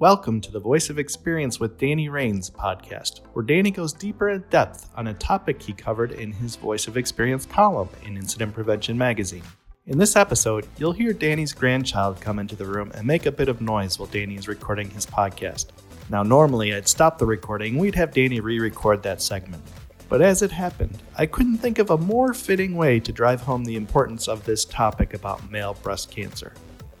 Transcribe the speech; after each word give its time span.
Welcome 0.00 0.40
to 0.42 0.52
the 0.52 0.60
Voice 0.60 0.90
of 0.90 0.98
Experience 1.00 1.58
with 1.58 1.76
Danny 1.76 2.08
Raines 2.08 2.48
podcast, 2.50 3.22
where 3.32 3.44
Danny 3.44 3.72
goes 3.72 3.92
deeper 3.92 4.28
in 4.28 4.44
depth 4.48 4.88
on 4.94 5.08
a 5.08 5.14
topic 5.14 5.60
he 5.60 5.72
covered 5.72 6.12
in 6.12 6.30
his 6.30 6.54
Voice 6.54 6.86
of 6.86 6.96
Experience 6.96 7.44
column 7.44 7.88
in 8.04 8.16
Incident 8.16 8.54
Prevention 8.54 8.96
magazine. 8.96 9.42
In 9.86 9.98
this 9.98 10.14
episode, 10.14 10.68
you'll 10.78 10.92
hear 10.92 11.12
Danny's 11.12 11.52
grandchild 11.52 12.20
come 12.20 12.38
into 12.38 12.54
the 12.54 12.64
room 12.64 12.92
and 12.94 13.08
make 13.08 13.26
a 13.26 13.32
bit 13.32 13.48
of 13.48 13.60
noise 13.60 13.98
while 13.98 14.06
Danny 14.06 14.36
is 14.36 14.46
recording 14.46 14.88
his 14.88 15.04
podcast. 15.04 15.70
Now, 16.10 16.22
normally 16.22 16.72
I'd 16.72 16.86
stop 16.86 17.18
the 17.18 17.26
recording, 17.26 17.76
we'd 17.76 17.96
have 17.96 18.14
Danny 18.14 18.38
re 18.38 18.60
record 18.60 19.02
that 19.02 19.20
segment. 19.20 19.64
But 20.08 20.22
as 20.22 20.42
it 20.42 20.52
happened, 20.52 21.02
I 21.16 21.26
couldn't 21.26 21.58
think 21.58 21.80
of 21.80 21.90
a 21.90 21.98
more 21.98 22.34
fitting 22.34 22.76
way 22.76 23.00
to 23.00 23.10
drive 23.10 23.40
home 23.40 23.64
the 23.64 23.74
importance 23.74 24.28
of 24.28 24.44
this 24.44 24.64
topic 24.64 25.14
about 25.14 25.50
male 25.50 25.74
breast 25.82 26.08
cancer. 26.08 26.52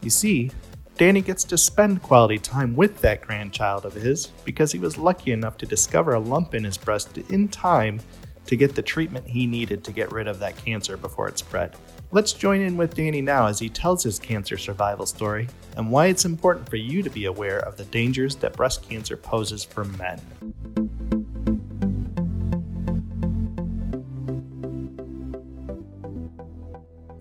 You 0.02 0.10
see, 0.10 0.50
Danny 0.98 1.22
gets 1.22 1.44
to 1.44 1.56
spend 1.56 2.02
quality 2.02 2.38
time 2.38 2.74
with 2.74 3.00
that 3.02 3.20
grandchild 3.20 3.84
of 3.84 3.94
his 3.94 4.32
because 4.44 4.72
he 4.72 4.80
was 4.80 4.98
lucky 4.98 5.30
enough 5.30 5.56
to 5.58 5.64
discover 5.64 6.14
a 6.14 6.18
lump 6.18 6.56
in 6.56 6.64
his 6.64 6.76
breast 6.76 7.16
in 7.16 7.46
time 7.46 8.00
to 8.46 8.56
get 8.56 8.74
the 8.74 8.82
treatment 8.82 9.24
he 9.24 9.46
needed 9.46 9.84
to 9.84 9.92
get 9.92 10.10
rid 10.10 10.26
of 10.26 10.40
that 10.40 10.56
cancer 10.56 10.96
before 10.96 11.28
it 11.28 11.38
spread. 11.38 11.76
Let's 12.10 12.32
join 12.32 12.60
in 12.62 12.76
with 12.76 12.96
Danny 12.96 13.20
now 13.20 13.46
as 13.46 13.60
he 13.60 13.68
tells 13.68 14.02
his 14.02 14.18
cancer 14.18 14.58
survival 14.58 15.06
story 15.06 15.46
and 15.76 15.88
why 15.88 16.06
it's 16.06 16.24
important 16.24 16.68
for 16.68 16.74
you 16.74 17.04
to 17.04 17.10
be 17.10 17.26
aware 17.26 17.60
of 17.60 17.76
the 17.76 17.84
dangers 17.84 18.34
that 18.34 18.56
breast 18.56 18.82
cancer 18.88 19.16
poses 19.16 19.62
for 19.62 19.84
men. 19.84 20.20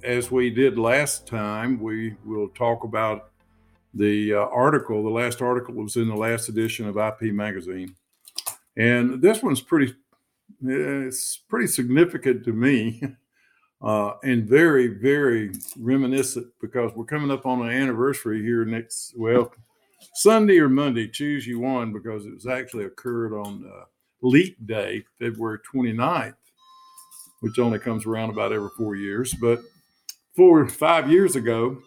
As 0.03 0.31
we 0.31 0.49
did 0.49 0.79
last 0.79 1.27
time, 1.27 1.79
we 1.79 2.15
will 2.25 2.47
talk 2.47 2.83
about 2.83 3.29
the 3.97 4.33
uh, 4.33 4.47
article, 4.47 5.03
the 5.03 5.09
last 5.09 5.41
article 5.41 5.73
was 5.73 5.95
in 5.95 6.07
the 6.07 6.15
last 6.15 6.49
edition 6.49 6.87
of 6.87 6.97
IP 6.97 7.33
Magazine, 7.33 7.95
and 8.75 9.21
this 9.21 9.41
one's 9.41 9.61
pretty, 9.61 9.93
it's 10.61 11.37
pretty 11.49 11.67
significant 11.67 12.43
to 12.45 12.53
me, 12.53 13.01
uh, 13.81 14.13
and 14.23 14.47
very, 14.47 14.87
very 14.87 15.51
reminiscent 15.79 16.47
because 16.61 16.91
we're 16.95 17.05
coming 17.05 17.31
up 17.31 17.45
on 17.45 17.61
an 17.61 17.69
anniversary 17.69 18.41
here 18.41 18.65
next, 18.65 19.13
well, 19.17 19.51
Sunday 20.13 20.59
or 20.59 20.69
Monday, 20.69 21.07
choose 21.07 21.47
you 21.47 21.59
one 21.59 21.91
because 21.91 22.25
it 22.25 22.33
was 22.33 22.47
actually 22.47 22.85
occurred 22.85 23.33
on 23.33 23.69
uh, 23.71 23.85
Leap 24.21 24.57
Day, 24.65 25.03
February 25.19 25.59
29th, 25.73 26.35
which 27.41 27.59
only 27.59 27.79
comes 27.79 28.05
around 28.05 28.29
about 28.29 28.51
every 28.51 28.69
four 28.77 28.95
years, 28.95 29.33
but 29.33 29.59
four, 30.35 30.61
or 30.61 30.69
five 30.69 31.11
years 31.11 31.35
ago, 31.35 31.77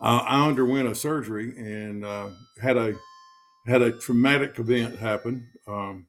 uh, 0.00 0.22
I 0.24 0.46
underwent 0.46 0.88
a 0.88 0.94
surgery 0.94 1.54
and 1.56 2.04
uh, 2.04 2.28
had 2.60 2.76
a 2.76 2.94
had 3.66 3.82
a 3.82 3.92
traumatic 3.92 4.58
event 4.58 4.98
happen. 4.98 5.46
Um, 5.66 6.06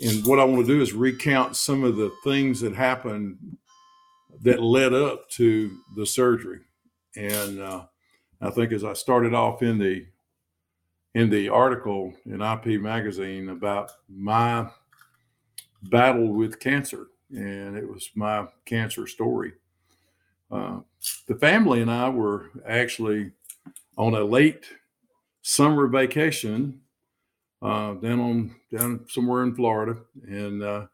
and 0.00 0.24
what 0.26 0.38
I 0.38 0.44
want 0.44 0.66
to 0.66 0.72
do 0.72 0.80
is 0.80 0.92
recount 0.92 1.56
some 1.56 1.84
of 1.84 1.96
the 1.96 2.10
things 2.24 2.60
that 2.60 2.74
happened 2.74 3.38
that 4.42 4.62
led 4.62 4.92
up 4.94 5.28
to 5.30 5.70
the 5.96 6.06
surgery. 6.06 6.60
And 7.16 7.60
uh, 7.60 7.86
I 8.40 8.50
think 8.50 8.72
as 8.72 8.84
I 8.84 8.92
started 8.92 9.34
off 9.34 9.62
in 9.62 9.78
the 9.78 10.06
in 11.14 11.30
the 11.30 11.48
article 11.48 12.12
in 12.26 12.42
IP 12.42 12.80
magazine 12.80 13.48
about 13.48 13.90
my 14.06 14.68
battle 15.84 16.28
with 16.28 16.60
cancer, 16.60 17.06
and 17.30 17.74
it 17.74 17.88
was 17.88 18.10
my 18.14 18.46
cancer 18.66 19.06
story. 19.06 19.54
Uh, 20.50 20.78
the 21.26 21.34
family 21.36 21.82
and 21.82 21.90
I 21.90 22.08
were 22.08 22.50
actually 22.66 23.32
on 23.96 24.14
a 24.14 24.24
late 24.24 24.66
summer 25.42 25.86
vacation 25.86 26.80
uh, 27.62 27.94
down 27.94 28.20
on 28.20 28.54
down 28.76 29.04
somewhere 29.08 29.42
in 29.42 29.54
Florida, 29.54 29.98
and 30.28 30.62
uh, 30.62 30.86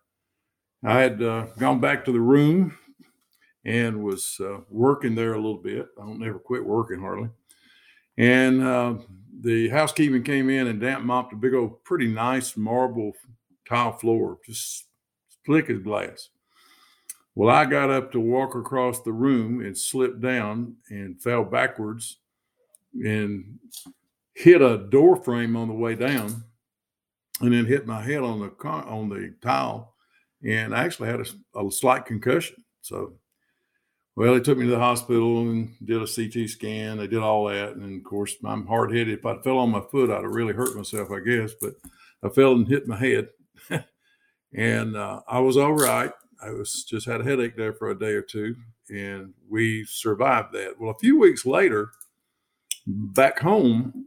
I 0.84 1.00
had 1.00 1.22
uh, 1.22 1.46
gone 1.58 1.80
back 1.80 2.04
to 2.04 2.12
the 2.12 2.20
room 2.20 2.76
and 3.64 4.02
was 4.02 4.38
uh, 4.40 4.58
working 4.70 5.14
there 5.14 5.34
a 5.34 5.40
little 5.40 5.58
bit. 5.58 5.88
I 6.00 6.04
don't 6.04 6.20
never 6.20 6.38
quit 6.38 6.64
working 6.64 7.00
hardly, 7.00 7.30
and 8.16 8.62
uh, 8.62 8.94
the 9.40 9.68
housekeeping 9.68 10.22
came 10.22 10.48
in 10.50 10.68
and 10.68 10.80
damp 10.80 11.04
mopped 11.04 11.32
a 11.32 11.36
big 11.36 11.54
old, 11.54 11.82
pretty 11.84 12.06
nice 12.06 12.56
marble 12.56 13.12
tile 13.68 13.92
floor, 13.92 14.38
just 14.46 14.86
slick 15.44 15.68
as 15.68 15.78
glass. 15.80 16.28
Well, 17.34 17.54
I 17.54 17.64
got 17.64 17.90
up 17.90 18.12
to 18.12 18.20
walk 18.20 18.54
across 18.54 19.00
the 19.00 19.12
room 19.12 19.64
and 19.64 19.76
slipped 19.76 20.20
down 20.20 20.76
and 20.90 21.20
fell 21.20 21.44
backwards 21.44 22.18
and 22.94 23.58
hit 24.34 24.60
a 24.60 24.78
door 24.78 25.16
frame 25.16 25.56
on 25.56 25.68
the 25.68 25.74
way 25.74 25.94
down 25.94 26.44
and 27.40 27.52
then 27.52 27.64
hit 27.64 27.86
my 27.86 28.02
head 28.02 28.22
on 28.22 28.40
the 28.40 28.48
car, 28.48 28.86
on 28.86 29.08
the 29.08 29.34
tile 29.40 29.92
and 30.44 30.74
I 30.74 30.84
actually 30.84 31.08
had 31.08 31.20
a, 31.20 31.60
a 31.60 31.70
slight 31.70 32.04
concussion. 32.04 32.56
So, 32.80 33.14
well, 34.16 34.34
they 34.34 34.40
took 34.40 34.58
me 34.58 34.64
to 34.64 34.70
the 34.72 34.78
hospital 34.78 35.40
and 35.40 35.74
did 35.84 36.02
a 36.02 36.06
CT 36.06 36.48
scan. 36.48 36.98
They 36.98 37.06
did 37.06 37.20
all 37.20 37.46
that. 37.46 37.76
And 37.76 37.98
of 37.98 38.04
course, 38.04 38.36
I'm 38.44 38.66
hard 38.66 38.90
headed. 38.92 39.18
If 39.18 39.26
I 39.26 39.38
fell 39.38 39.58
on 39.58 39.70
my 39.70 39.82
foot, 39.90 40.10
I'd 40.10 40.22
have 40.22 40.34
really 40.34 40.52
hurt 40.52 40.76
myself, 40.76 41.10
I 41.10 41.20
guess. 41.20 41.52
But 41.60 41.74
I 42.22 42.28
fell 42.28 42.52
and 42.52 42.68
hit 42.68 42.88
my 42.88 42.98
head. 42.98 43.28
and 44.54 44.96
uh, 44.96 45.20
I 45.28 45.38
was 45.38 45.56
all 45.56 45.72
right. 45.72 46.10
I 46.42 46.50
was 46.50 46.84
just 46.84 47.06
had 47.06 47.20
a 47.20 47.24
headache 47.24 47.56
there 47.56 47.72
for 47.72 47.90
a 47.90 47.98
day 47.98 48.12
or 48.12 48.22
two, 48.22 48.56
and 48.90 49.32
we 49.48 49.84
survived 49.84 50.52
that. 50.52 50.74
Well, 50.78 50.90
a 50.90 50.98
few 50.98 51.18
weeks 51.18 51.46
later, 51.46 51.90
back 52.86 53.38
home, 53.38 54.06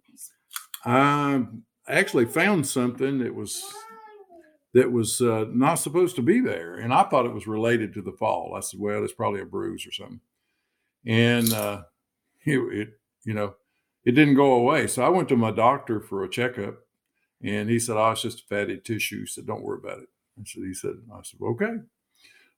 I 0.84 1.46
actually 1.88 2.26
found 2.26 2.68
something 2.68 3.20
that 3.20 3.34
was 3.34 3.64
that 4.74 4.92
was 4.92 5.22
uh, 5.22 5.46
not 5.50 5.76
supposed 5.76 6.18
to 6.18 6.22
be 6.22 6.42
there, 6.42 6.76
and 6.76 6.94
I 6.94 7.04
thought 7.04 7.26
it 7.26 7.34
was 7.34 7.48
related 7.48 7.94
to 7.94 8.02
the 8.02 8.12
fall. 8.12 8.54
I 8.56 8.60
said, 8.60 8.80
"Well, 8.80 9.04
it's 9.04 9.14
probably 9.14 9.42
a 9.42 9.46
bruise 9.46 9.88
or 9.88 9.92
something," 9.92 10.20
and 11.06 11.52
uh, 11.54 11.84
it, 12.46 12.60
it, 12.60 12.90
you 13.24 13.34
know, 13.34 13.56
it 14.04 14.12
didn't 14.12 14.36
go 14.36 14.54
away. 14.54 14.88
So 14.88 15.04
I 15.04 15.10
went 15.10 15.30
to 15.30 15.38
my 15.38 15.52
doctor 15.52 16.02
for 16.02 16.24
a 16.24 16.30
checkup, 16.30 16.76
and 17.42 17.70
he 17.70 17.80
said, 17.80 17.96
"Oh, 17.96 18.12
it's 18.12 18.24
just 18.24 18.50
fatty 18.50 18.78
tissue." 18.78 19.22
He 19.22 19.28
said, 19.28 19.48
"Don't 19.48 19.64
worry 19.64 19.80
about 19.82 20.00
it." 20.00 20.10
And 20.38 20.48
so 20.48 20.62
he 20.62 20.74
said, 20.74 20.96
"I 21.14 21.22
said, 21.24 21.40
okay." 21.42 21.76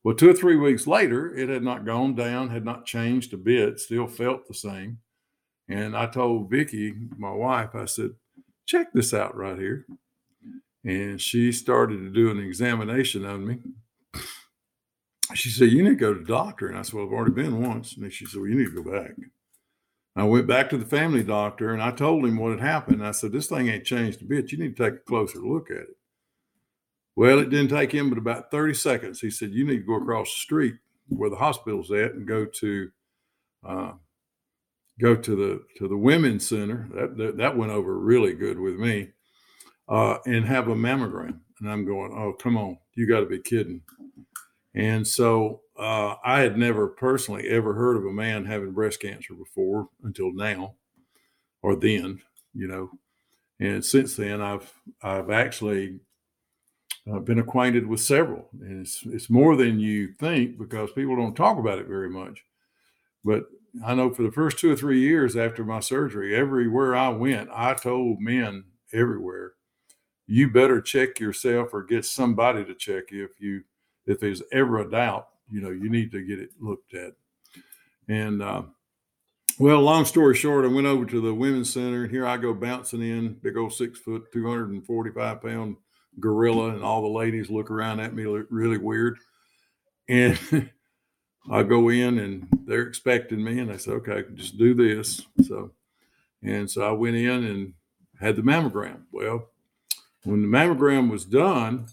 Well, 0.07 0.16
two 0.16 0.29
or 0.29 0.34
three 0.34 0.56
weeks 0.56 0.88
later, 0.88 1.35
it 1.35 1.50
had 1.50 1.63
not 1.63 1.84
gone 1.84 2.16
down, 2.16 2.50
had 2.50 2.63
not 2.63 2.85
changed 2.85 3.34
a 3.34 3.38
bit, 3.38 3.78
still 3.78 4.07
felt 4.07 4.47
the 4.47 4.53
same. 4.53 5.00
And 5.68 5.97
I 5.97 6.06
told 6.06 6.50
Vicki, 6.50 6.94
my 7.18 7.34
wife, 7.34 7.75
I 7.75 7.84
said, 7.84 8.12
check 8.66 8.94
this 8.94 9.13
out 9.13 9.35
right 9.35 9.59
here. 9.59 9.85
And 10.85 11.19
she 11.19 11.51
started 11.51 11.97
to 11.97 12.09
do 12.09 12.31
an 12.31 12.40
examination 12.40 13.25
on 13.25 13.45
me. 13.45 13.57
She 15.34 15.50
said, 15.50 15.72
You 15.72 15.84
need 15.84 15.90
to 15.90 15.95
go 15.95 16.13
to 16.13 16.22
the 16.22 16.25
doctor. 16.25 16.69
And 16.69 16.78
I 16.78 16.84
said, 16.84 16.94
Well, 16.94 17.07
I've 17.07 17.12
already 17.12 17.34
been 17.34 17.62
once. 17.62 17.97
And 17.97 18.09
she 18.13 18.25
said, 18.25 18.39
Well, 18.39 18.50
you 18.50 18.56
need 18.56 18.74
to 18.74 18.81
go 18.81 18.89
back. 18.89 19.12
I 20.16 20.24
went 20.24 20.47
back 20.47 20.69
to 20.69 20.78
the 20.78 20.85
family 20.85 21.22
doctor 21.22 21.74
and 21.74 21.84
I 21.84 21.91
told 21.91 22.24
him 22.24 22.38
what 22.38 22.51
had 22.51 22.62
happened. 22.62 23.06
I 23.06 23.12
said, 23.12 23.34
This 23.34 23.47
thing 23.47 23.68
ain't 23.68 23.84
changed 23.84 24.22
a 24.22 24.25
bit. 24.25 24.53
You 24.53 24.57
need 24.57 24.78
to 24.78 24.84
take 24.85 25.01
a 25.01 25.03
closer 25.03 25.39
look 25.39 25.69
at 25.69 25.79
it. 25.79 25.97
Well, 27.17 27.39
it 27.39 27.50
didn't 27.50 27.69
take 27.69 27.91
him 27.91 28.09
but 28.09 28.19
about 28.19 28.51
30 28.51 28.75
seconds. 28.75 29.19
He 29.19 29.31
said, 29.31 29.51
You 29.51 29.66
need 29.66 29.78
to 29.78 29.83
go 29.83 29.95
across 29.95 30.31
the 30.31 30.39
street 30.39 30.75
where 31.09 31.31
the 31.31 31.35
hospital's 31.35 31.91
at 31.91 32.13
and 32.13 32.28
go 32.28 32.45
to 32.45 32.89
uh, 33.67 33.91
go 35.01 35.16
to 35.16 35.35
the 35.35 35.63
to 35.77 35.88
the 35.88 35.97
women's 35.97 36.47
center. 36.47 36.88
That, 36.94 37.17
that, 37.17 37.38
that 37.38 37.57
went 37.57 37.72
over 37.72 37.97
really 37.97 38.35
good 38.35 38.59
with 38.59 38.75
me. 38.75 39.09
Uh, 39.89 40.19
and 40.27 40.45
have 40.45 40.67
a 40.67 40.75
mammogram. 40.75 41.39
And 41.59 41.72
I'm 41.72 41.85
going, 41.85 42.11
Oh, 42.13 42.33
come 42.33 42.56
on, 42.56 42.77
you 42.94 43.07
got 43.07 43.22
to 43.22 43.25
be 43.25 43.39
kidding. 43.39 43.81
And 44.75 45.07
so 45.07 45.61
uh, 45.79 46.16
I 46.23 46.41
had 46.41 46.56
never 46.56 46.88
personally 46.88 47.47
ever 47.47 47.73
heard 47.73 47.97
of 47.97 48.06
a 48.06 48.13
man 48.13 48.45
having 48.45 48.74
breast 48.74 49.01
cancer 49.01 49.33
before 49.33 49.89
until 50.03 50.31
now, 50.33 50.75
or 51.63 51.75
then, 51.75 52.21
you 52.53 52.68
know. 52.68 52.92
And 53.59 53.83
since 53.83 54.15
then, 54.15 54.39
I've 54.39 54.71
I've 55.01 55.31
actually 55.31 56.01
I've 57.13 57.25
been 57.25 57.39
acquainted 57.39 57.88
with 57.88 58.01
several, 58.01 58.50
and 58.59 58.81
it's 58.81 59.04
it's 59.06 59.30
more 59.30 59.56
than 59.56 59.80
you 59.80 60.13
think 60.13 60.57
because 60.57 60.92
people 60.92 61.15
don't 61.15 61.36
talk 61.36 61.57
about 61.57 61.80
it 61.80 61.88
very 61.88 62.09
much. 62.09 62.44
But 63.24 63.45
I 63.86 63.94
know 63.94 64.13
for 64.13 64.24
the 64.24 64.31
first 64.31 64.59
two 64.59 64.71
or 64.71 64.75
three 64.75 65.00
years 65.00 65.36
after 65.36 65.63
my 65.63 65.80
surgery, 65.80 66.36
everywhere 66.36 66.95
I 66.95 67.09
went, 67.09 67.50
I 67.54 67.74
told 67.75 68.19
men 68.19 68.65
everywhere, 68.94 69.54
you 70.25 70.50
better 70.50 70.81
check 70.81 71.19
yourself 71.19 71.74
or 71.74 71.83
get 71.83 72.06
somebody 72.06 72.65
to 72.65 72.74
check 72.74 73.12
you 73.12 73.24
if 73.25 73.39
you 73.39 73.63
if 74.06 74.19
there's 74.19 74.44
ever 74.51 74.80
a 74.80 74.89
doubt. 74.89 75.27
You 75.50 75.62
know, 75.62 75.69
you 75.69 75.89
need 75.89 76.12
to 76.12 76.25
get 76.25 76.39
it 76.39 76.50
looked 76.59 76.94
at. 76.94 77.13
And 78.09 78.42
uh, 78.42 78.63
well, 79.59 79.81
long 79.81 80.06
story 80.06 80.36
short, 80.36 80.65
I 80.65 80.68
went 80.68 80.88
over 80.88 81.06
to 81.06 81.21
the 81.21 81.33
women's 81.33 81.71
center, 81.71 82.04
and 82.04 82.12
here 82.12 82.27
I 82.27 82.38
go 82.38 82.54
bouncing 82.54 83.01
in, 83.01 83.36
big 83.42 83.56
old 83.56 83.74
six 83.74 83.98
foot, 84.00 84.31
two 84.33 84.48
hundred 84.48 84.71
and 84.71 84.86
forty 84.86 85.12
five 85.12 85.42
pound 85.42 85.77
gorilla 86.19 86.69
and 86.69 86.84
all 86.84 87.02
the 87.02 87.08
ladies 87.08 87.50
look 87.50 87.72
around 87.72 88.00
at 88.00 88.14
me 88.14 88.25
really 88.50 88.78
weird. 88.78 89.19
And 90.10 90.40
I 91.52 91.64
go 91.64 91.90
in 91.90 92.19
and 92.19 92.48
they're 92.66 92.88
expecting 92.88 93.44
me 93.44 93.60
and 93.60 93.72
I 93.72 93.78
said, 93.78 93.96
okay, 93.96 94.19
I 94.19 94.22
can 94.24 94.38
just 94.38 94.58
do 94.58 94.74
this. 94.74 95.24
So 95.48 95.72
And 96.44 96.69
so 96.69 96.88
I 96.88 96.92
went 96.92 97.16
in 97.16 97.44
and 97.46 97.74
had 98.19 98.36
the 98.36 98.42
mammogram. 98.42 99.04
Well, 99.12 99.50
when 100.24 100.42
the 100.42 100.48
mammogram 100.48 101.10
was 101.10 101.25
done, 101.25 101.88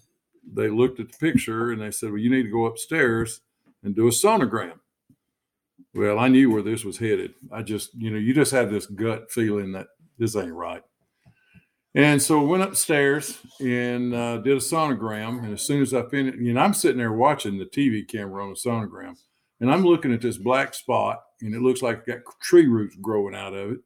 they 0.53 0.69
looked 0.69 1.00
at 1.00 1.12
the 1.12 1.19
picture 1.19 1.73
and 1.73 1.81
they 1.82 1.91
said, 1.91 2.11
Well, 2.11 2.21
you 2.21 2.31
need 2.31 2.44
to 2.44 2.50
go 2.50 2.67
upstairs 2.67 3.41
and 3.82 3.94
do 3.94 4.09
a 4.09 4.11
sonogram. 4.11 4.81
Well, 5.94 6.19
I 6.19 6.29
knew 6.29 6.50
where 6.50 6.62
this 6.62 6.85
was 6.85 6.99
headed. 6.99 7.35
I 7.53 7.62
just, 7.62 7.94
you 7.94 8.11
know, 8.11 8.19
you 8.19 8.35
just 8.35 8.53
have 8.53 8.71
this 8.71 8.87
gut 8.87 9.31
feeling 9.31 9.73
that 9.73 9.88
this 10.19 10.37
ain't 10.37 10.53
right. 10.53 10.82
And 11.96 12.20
so 12.20 12.41
I 12.41 12.44
went 12.44 12.64
upstairs 12.64 13.38
and 13.61 14.14
uh, 14.14 14.38
did 14.38 14.56
a 14.56 14.61
sonogram. 14.61 15.44
And 15.44 15.52
as 15.52 15.62
soon 15.62 15.81
as 15.81 15.94
I 15.94 16.02
finished, 16.08 16.38
you 16.38 16.52
know, 16.52 16.61
I'm 16.61 16.75
sitting 16.75 16.99
there 16.99 17.12
watching 17.12 17.56
the 17.56 17.67
TV 17.67 18.06
camera 18.06 18.43
on 18.43 18.50
the 18.50 18.56
sonogram, 18.56 19.17
and 19.61 19.70
I'm 19.70 19.85
looking 19.85 20.12
at 20.12 20.20
this 20.20 20.37
black 20.37 20.75
spot, 20.75 21.23
and 21.41 21.55
it 21.55 21.62
looks 21.62 21.82
like 21.82 21.99
it 21.99 22.25
got 22.25 22.41
tree 22.43 22.67
roots 22.67 22.96
growing 23.00 23.35
out 23.35 23.55
of 23.55 23.73
it. 23.73 23.79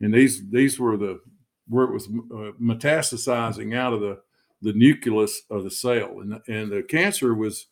And 0.00 0.14
these 0.14 0.48
these 0.50 0.78
were 0.78 0.96
the 0.96 1.20
where 1.68 1.84
it 1.86 1.92
was 1.92 2.06
uh, 2.06 2.52
metastasizing 2.62 3.76
out 3.76 3.92
of 3.92 4.00
the 4.00 4.20
the 4.62 4.72
nucleus 4.72 5.42
of 5.50 5.64
the 5.64 5.70
cell, 5.70 6.20
and 6.20 6.40
and 6.48 6.70
the 6.70 6.82
cancer 6.82 7.34
was, 7.34 7.66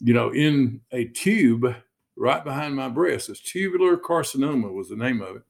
you 0.00 0.12
know, 0.12 0.30
in 0.34 0.80
a 0.90 1.04
tube 1.04 1.72
right 2.16 2.42
behind 2.42 2.74
my 2.74 2.88
breast. 2.88 3.28
It's 3.28 3.40
tubular 3.40 3.96
carcinoma 3.96 4.72
was 4.72 4.88
the 4.88 4.96
name 4.96 5.22
of 5.22 5.36
it. 5.36 5.42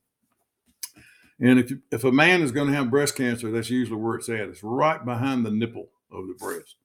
And 1.41 1.59
if 1.59 1.73
if 1.91 2.05
a 2.05 2.13
man 2.13 2.43
is 2.43 2.53
going 2.53 2.69
to 2.69 2.77
have 2.77 2.91
breast 2.91 3.17
cancer, 3.17 3.51
that's 3.51 3.71
usually 3.71 4.01
where 4.01 4.17
it's 4.17 4.29
at. 4.29 4.49
It's 4.49 4.63
right 4.63 5.05
behind 5.05 5.45
the 5.45 5.51
nipple 5.51 5.89
of 6.11 6.29
the 6.29 6.35
breast. 6.35 6.77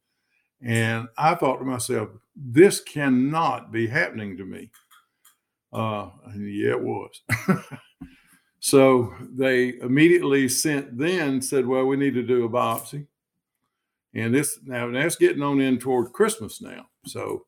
And 0.62 1.08
I 1.18 1.36
thought 1.36 1.58
to 1.58 1.66
myself, 1.66 2.10
this 2.36 2.82
cannot 2.82 3.72
be 3.72 3.88
happening 3.88 4.38
to 4.38 4.46
me. 4.46 4.72
Uh, 5.72 6.10
yeah, 6.36 6.72
it 6.72 6.82
was. 6.82 7.22
so 8.60 9.14
they 9.22 9.78
immediately 9.80 10.50
sent 10.50 10.98
then 10.98 11.42
said, 11.42 11.68
well, 11.68 11.86
we 11.86 11.98
need 11.98 12.16
to 12.16 12.24
do 12.24 12.46
a 12.46 12.50
biopsy. 12.50 13.06
And 14.14 14.34
this 14.34 14.60
now 14.66 14.90
that's 14.90 15.16
getting 15.16 15.44
on 15.44 15.62
in 15.62 15.78
toward 15.78 16.14
Christmas 16.14 16.62
now. 16.62 16.88
So 17.06 17.46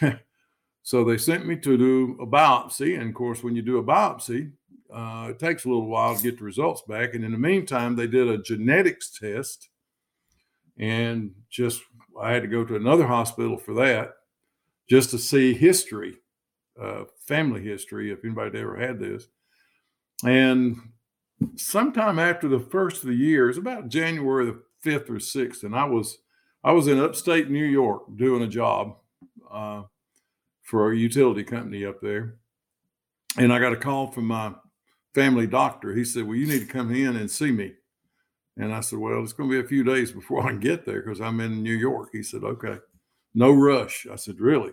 so 0.82 1.04
they 1.04 1.18
sent 1.18 1.46
me 1.46 1.56
to 1.56 1.76
do 1.76 2.16
a 2.20 2.26
biopsy. 2.26 2.98
And 2.98 3.10
of 3.10 3.14
course, 3.14 3.44
when 3.44 3.54
you 3.54 3.62
do 3.62 3.78
a 3.78 3.84
biopsy, 3.84 4.52
uh, 4.92 5.28
it 5.30 5.38
takes 5.38 5.64
a 5.64 5.68
little 5.68 5.86
while 5.86 6.16
to 6.16 6.22
get 6.22 6.38
the 6.38 6.44
results 6.44 6.82
back. 6.82 7.14
And 7.14 7.24
in 7.24 7.32
the 7.32 7.38
meantime, 7.38 7.96
they 7.96 8.06
did 8.06 8.28
a 8.28 8.38
genetics 8.38 9.10
test. 9.10 9.68
And 10.78 11.32
just, 11.50 11.82
I 12.20 12.32
had 12.32 12.42
to 12.42 12.48
go 12.48 12.64
to 12.64 12.76
another 12.76 13.06
hospital 13.06 13.56
for 13.56 13.74
that 13.74 14.14
just 14.88 15.10
to 15.10 15.18
see 15.18 15.52
history, 15.54 16.16
uh, 16.80 17.04
family 17.26 17.62
history, 17.62 18.10
if 18.10 18.24
anybody 18.24 18.58
ever 18.58 18.76
had 18.76 18.98
this. 18.98 19.28
And 20.24 20.76
sometime 21.56 22.18
after 22.18 22.48
the 22.48 22.60
first 22.60 23.02
of 23.02 23.08
the 23.08 23.14
year, 23.14 23.48
it's 23.48 23.58
about 23.58 23.88
January 23.88 24.46
the 24.46 24.62
5th 24.84 25.10
or 25.10 25.14
6th. 25.14 25.62
And 25.62 25.76
I 25.76 25.84
was, 25.84 26.18
I 26.64 26.72
was 26.72 26.88
in 26.88 26.98
upstate 26.98 27.50
New 27.50 27.64
York 27.64 28.02
doing 28.16 28.42
a 28.42 28.48
job 28.48 28.96
uh, 29.50 29.82
for 30.62 30.92
a 30.92 30.96
utility 30.96 31.44
company 31.44 31.84
up 31.84 32.00
there. 32.00 32.36
And 33.36 33.52
I 33.52 33.58
got 33.58 33.72
a 33.72 33.76
call 33.76 34.10
from 34.10 34.26
my 34.26 34.54
family 35.14 35.46
doctor. 35.46 35.94
He 35.94 36.04
said, 36.04 36.26
Well, 36.26 36.36
you 36.36 36.46
need 36.46 36.60
to 36.60 36.72
come 36.72 36.94
in 36.94 37.16
and 37.16 37.30
see 37.30 37.50
me. 37.50 37.72
And 38.56 38.74
I 38.74 38.80
said, 38.80 38.98
Well, 38.98 39.22
it's 39.22 39.32
going 39.32 39.50
to 39.50 39.60
be 39.60 39.64
a 39.64 39.68
few 39.68 39.84
days 39.84 40.12
before 40.12 40.42
I 40.46 40.50
can 40.50 40.60
get 40.60 40.84
there 40.84 41.02
because 41.02 41.20
I'm 41.20 41.40
in 41.40 41.62
New 41.62 41.74
York. 41.74 42.10
He 42.12 42.22
said, 42.22 42.44
Okay, 42.44 42.78
no 43.34 43.52
rush. 43.52 44.06
I 44.10 44.16
said, 44.16 44.40
Really? 44.40 44.72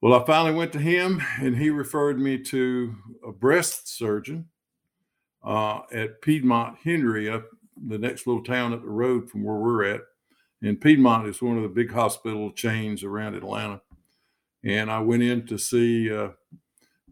Well, 0.00 0.14
I 0.14 0.24
finally 0.24 0.54
went 0.54 0.72
to 0.74 0.78
him 0.78 1.20
and 1.40 1.56
he 1.56 1.70
referred 1.70 2.20
me 2.20 2.38
to 2.44 2.94
a 3.26 3.32
breast 3.32 3.88
surgeon 3.88 4.48
uh, 5.42 5.80
at 5.92 6.22
Piedmont 6.22 6.78
Henry, 6.84 7.28
up 7.28 7.46
the 7.86 7.98
next 7.98 8.26
little 8.26 8.42
town 8.42 8.72
up 8.72 8.82
the 8.82 8.88
road 8.88 9.28
from 9.28 9.42
where 9.42 9.56
we're 9.56 9.84
at. 9.84 10.02
And 10.62 10.80
Piedmont 10.80 11.28
is 11.28 11.42
one 11.42 11.56
of 11.56 11.62
the 11.62 11.68
big 11.68 11.92
hospital 11.92 12.50
chains 12.52 13.04
around 13.04 13.34
Atlanta. 13.34 13.80
And 14.64 14.90
I 14.90 15.00
went 15.00 15.22
in 15.22 15.46
to 15.46 15.58
see 15.58 16.12
uh, 16.12 16.30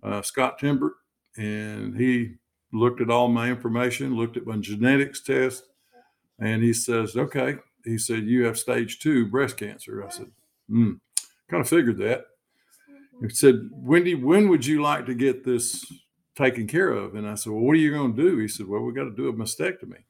uh, 0.02 0.22
Scott 0.22 0.58
Timbert, 0.60 0.93
and 1.36 1.96
he 1.96 2.34
looked 2.72 3.00
at 3.00 3.10
all 3.10 3.28
my 3.28 3.48
information, 3.48 4.16
looked 4.16 4.36
at 4.36 4.46
my 4.46 4.56
genetics 4.56 5.22
test, 5.22 5.64
and 6.38 6.62
he 6.62 6.72
says, 6.72 7.16
"Okay." 7.16 7.56
He 7.84 7.98
said, 7.98 8.24
"You 8.24 8.44
have 8.44 8.58
stage 8.58 8.98
two 8.98 9.26
breast 9.26 9.56
cancer." 9.56 10.04
I 10.04 10.10
said, 10.10 10.30
"Hmm." 10.68 10.94
Kind 11.48 11.60
of 11.60 11.68
figured 11.68 11.98
that. 11.98 12.26
He 13.22 13.28
said, 13.30 13.68
"Wendy, 13.72 14.14
when 14.14 14.48
would 14.48 14.66
you 14.66 14.82
like 14.82 15.06
to 15.06 15.14
get 15.14 15.44
this 15.44 15.84
taken 16.34 16.66
care 16.66 16.90
of?" 16.90 17.14
And 17.14 17.26
I 17.26 17.34
said, 17.34 17.52
"Well, 17.52 17.62
what 17.62 17.72
are 17.72 17.80
you 17.80 17.92
going 17.92 18.14
to 18.16 18.22
do?" 18.22 18.38
He 18.38 18.48
said, 18.48 18.66
"Well, 18.66 18.82
we 18.82 18.92
got 18.92 19.04
to 19.04 19.14
do 19.14 19.28
a 19.28 19.32
mastectomy." 19.32 20.04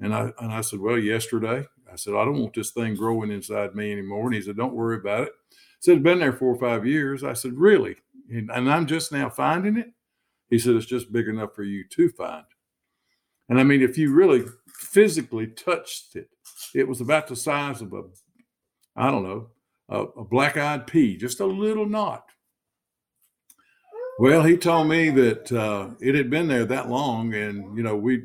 And 0.00 0.14
I 0.14 0.32
and 0.40 0.52
I 0.52 0.60
said, 0.60 0.80
"Well, 0.80 0.98
yesterday." 0.98 1.66
I 1.92 1.96
said, 1.96 2.14
"I 2.14 2.24
don't 2.24 2.40
want 2.40 2.54
this 2.54 2.70
thing 2.72 2.94
growing 2.94 3.30
inside 3.30 3.74
me 3.74 3.92
anymore." 3.92 4.26
And 4.26 4.34
he 4.34 4.42
said, 4.42 4.56
"Don't 4.56 4.74
worry 4.74 4.96
about 4.96 5.24
it." 5.24 5.32
He 5.50 5.56
said, 5.80 5.96
"It's 5.96 6.02
been 6.02 6.18
there 6.18 6.32
four 6.32 6.54
or 6.54 6.58
five 6.58 6.86
years." 6.86 7.24
I 7.24 7.34
said, 7.34 7.54
"Really?" 7.54 7.96
And, 8.30 8.50
and 8.50 8.70
I'm 8.70 8.86
just 8.86 9.12
now 9.12 9.28
finding 9.28 9.76
it. 9.76 9.93
He 10.54 10.60
said, 10.60 10.76
it's 10.76 10.86
just 10.86 11.10
big 11.10 11.26
enough 11.26 11.52
for 11.52 11.64
you 11.64 11.82
to 11.82 12.08
find. 12.10 12.44
And 13.48 13.58
I 13.58 13.64
mean, 13.64 13.82
if 13.82 13.98
you 13.98 14.14
really 14.14 14.44
physically 14.68 15.48
touched 15.48 16.14
it, 16.14 16.28
it 16.76 16.86
was 16.86 17.00
about 17.00 17.26
the 17.26 17.34
size 17.34 17.82
of 17.82 17.92
a, 17.92 18.04
I 18.94 19.10
don't 19.10 19.24
know, 19.24 19.48
a, 19.88 20.02
a 20.02 20.24
black 20.24 20.56
eyed 20.56 20.86
pea, 20.86 21.16
just 21.16 21.40
a 21.40 21.44
little 21.44 21.86
knot. 21.86 22.26
Well, 24.20 24.44
he 24.44 24.56
told 24.56 24.86
me 24.86 25.10
that 25.10 25.50
uh, 25.50 25.88
it 26.00 26.14
had 26.14 26.30
been 26.30 26.46
there 26.46 26.64
that 26.66 26.88
long, 26.88 27.34
and 27.34 27.76
you 27.76 27.82
know 27.82 27.96
we 27.96 28.22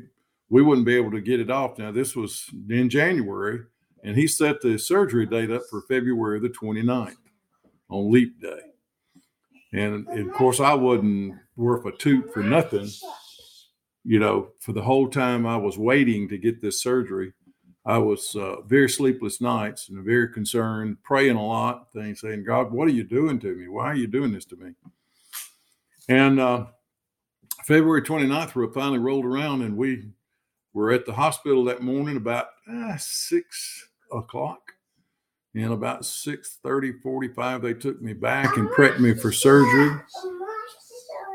we 0.50 0.62
wouldn't 0.62 0.86
be 0.86 0.94
able 0.94 1.10
to 1.10 1.20
get 1.20 1.40
it 1.40 1.50
off. 1.50 1.78
Now 1.78 1.90
this 1.90 2.14
was 2.14 2.48
in 2.68 2.88
January, 2.88 3.62
and 4.04 4.16
he 4.16 4.28
set 4.28 4.60
the 4.60 4.78
surgery 4.78 5.26
date 5.26 5.50
up 5.50 5.62
for 5.68 5.82
February 5.82 6.38
the 6.38 6.48
29th 6.48 7.16
on 7.88 8.12
Leap 8.12 8.40
Day. 8.40 8.60
And, 9.72 10.06
and 10.08 10.28
of 10.28 10.32
course, 10.32 10.60
I 10.60 10.74
wasn't 10.74 11.34
worth 11.60 11.86
a 11.86 11.92
toot 11.92 12.32
for 12.32 12.42
nothing. 12.42 12.88
You 14.02 14.18
know, 14.18 14.48
for 14.60 14.72
the 14.72 14.82
whole 14.82 15.08
time 15.08 15.46
I 15.46 15.56
was 15.56 15.76
waiting 15.76 16.28
to 16.30 16.38
get 16.38 16.60
this 16.60 16.82
surgery, 16.82 17.32
I 17.84 17.98
was 17.98 18.34
uh, 18.34 18.62
very 18.62 18.88
sleepless 18.88 19.40
nights 19.40 19.88
and 19.88 20.04
very 20.04 20.28
concerned, 20.32 20.98
praying 21.02 21.36
a 21.36 21.46
lot, 21.46 21.92
things 21.92 22.20
saying, 22.20 22.44
God, 22.44 22.72
what 22.72 22.88
are 22.88 22.92
you 22.92 23.04
doing 23.04 23.38
to 23.40 23.54
me? 23.54 23.68
Why 23.68 23.86
are 23.86 23.94
you 23.94 24.06
doing 24.06 24.32
this 24.32 24.44
to 24.46 24.56
me? 24.56 24.72
And 26.08 26.40
uh, 26.40 26.66
February 27.64 28.02
29th, 28.02 28.54
we 28.54 28.66
finally 28.72 28.98
rolled 28.98 29.24
around 29.24 29.62
and 29.62 29.76
we 29.76 30.10
were 30.72 30.92
at 30.92 31.06
the 31.06 31.12
hospital 31.12 31.64
that 31.64 31.82
morning 31.82 32.16
about 32.16 32.48
uh, 32.70 32.96
six 32.96 33.88
o'clock. 34.12 34.60
And 35.52 35.72
about 35.72 36.06
6 36.06 36.58
30, 36.62 36.92
45, 37.02 37.62
they 37.62 37.74
took 37.74 38.00
me 38.00 38.12
back 38.12 38.56
and 38.56 38.68
prepped 38.68 39.00
me 39.00 39.14
for 39.14 39.32
surgery. 39.32 40.00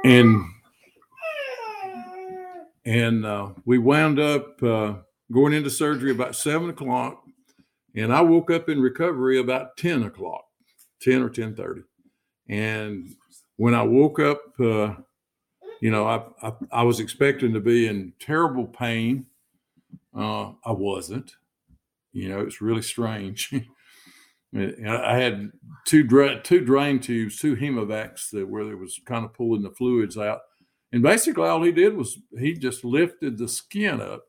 And 0.05 0.45
and 2.85 3.25
uh, 3.25 3.53
we 3.65 3.79
wound 3.79 4.19
up 4.19 4.61
uh, 4.61 4.93
going 5.31 5.53
into 5.53 5.71
surgery 5.71 6.11
about 6.11 6.35
seven 6.35 6.69
o'clock, 6.69 7.23
and 7.95 8.13
I 8.13 8.21
woke 8.21 8.51
up 8.51 8.69
in 8.69 8.79
recovery 8.79 9.39
about 9.39 9.77
ten 9.77 10.03
o'clock, 10.03 10.45
ten 11.01 11.23
or 11.23 11.29
ten 11.29 11.55
thirty. 11.55 11.81
And 12.47 13.15
when 13.55 13.73
I 13.73 13.81
woke 13.81 14.19
up, 14.19 14.43
uh, 14.59 14.93
you 15.81 15.89
know, 15.89 16.05
I, 16.05 16.23
I, 16.47 16.53
I 16.71 16.83
was 16.83 16.99
expecting 16.99 17.51
to 17.53 17.59
be 17.59 17.87
in 17.87 18.13
terrible 18.19 18.67
pain. 18.67 19.25
Uh, 20.15 20.51
I 20.63 20.71
wasn't. 20.71 21.33
You 22.13 22.29
know, 22.29 22.41
it's 22.41 22.61
really 22.61 22.83
strange. 22.83 23.51
I 24.55 25.17
had 25.17 25.51
two 25.85 26.03
dra- 26.03 26.41
two 26.41 26.61
drain 26.61 26.99
tubes, 26.99 27.37
two 27.37 27.55
hemovacs 27.55 28.29
that 28.31 28.47
where 28.47 28.63
there 28.63 28.77
was 28.77 28.99
kind 29.05 29.25
of 29.25 29.33
pulling 29.33 29.63
the 29.63 29.71
fluids 29.71 30.17
out, 30.17 30.41
and 30.91 31.03
basically 31.03 31.47
all 31.47 31.61
he 31.61 31.71
did 31.71 31.95
was 31.95 32.17
he 32.37 32.53
just 32.53 32.85
lifted 32.85 33.37
the 33.37 33.47
skin 33.47 33.99
up 33.99 34.23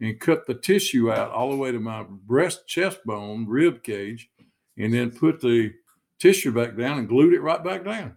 and 0.00 0.20
cut 0.20 0.46
the 0.46 0.54
tissue 0.54 1.12
out 1.12 1.30
all 1.32 1.50
the 1.50 1.56
way 1.56 1.72
to 1.72 1.80
my 1.80 2.04
breast, 2.08 2.66
chest 2.66 3.04
bone, 3.04 3.46
rib 3.46 3.82
cage, 3.82 4.30
and 4.78 4.94
then 4.94 5.10
put 5.10 5.40
the 5.40 5.72
tissue 6.18 6.52
back 6.52 6.76
down 6.76 6.98
and 6.98 7.08
glued 7.08 7.34
it 7.34 7.40
right 7.40 7.62
back 7.62 7.84
down. 7.84 8.16